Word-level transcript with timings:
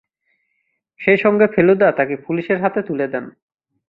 সেইসঙ্গে 0.99 1.45
ফেলুদা 1.47 1.89
তাকে 1.91 2.15
পুলিশের 2.17 2.57
হাতে 2.61 2.79
তুলে 2.81 3.07
দেন। 3.07 3.25